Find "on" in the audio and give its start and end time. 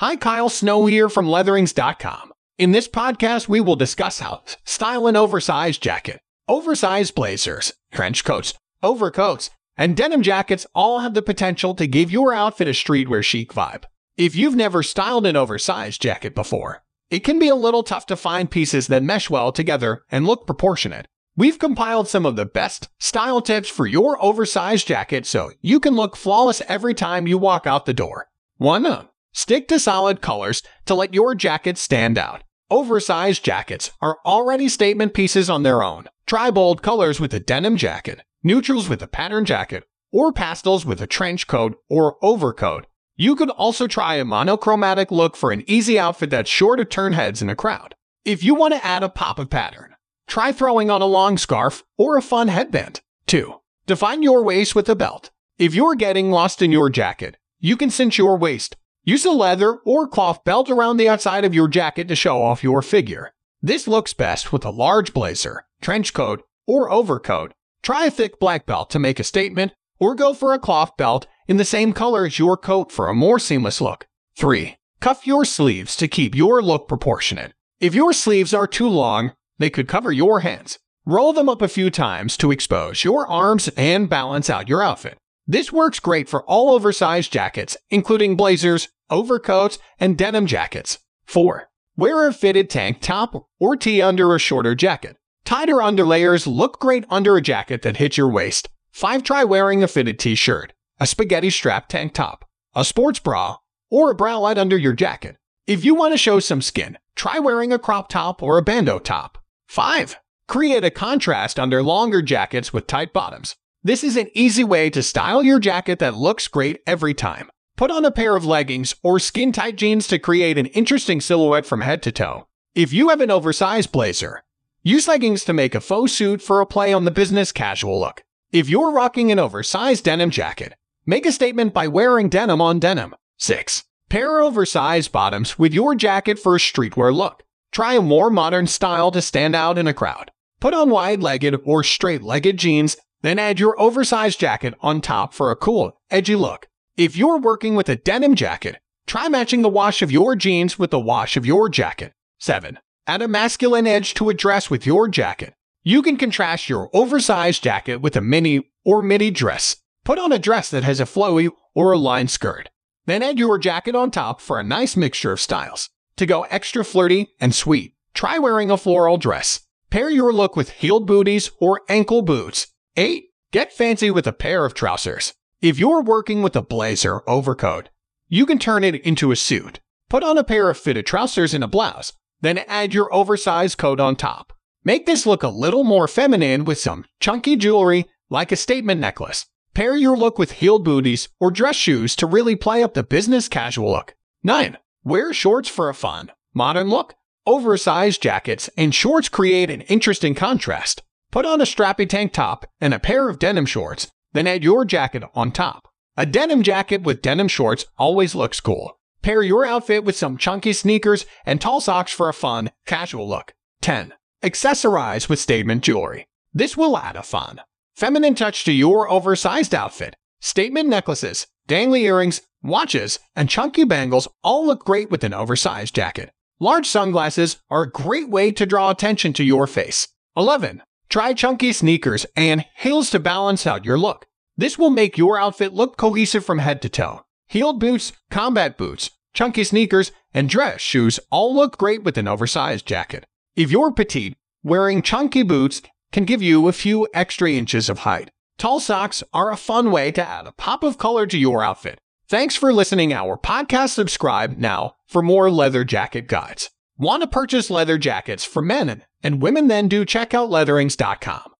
35.48-35.62, 50.90-51.02, 117.90-118.04, 126.92-127.06, 132.60-132.80, 140.74-140.90, 144.80-145.00, 160.18-160.32, 163.94-164.10, 180.22-180.36, 184.00-184.16, 201.46-201.60, 205.34-205.52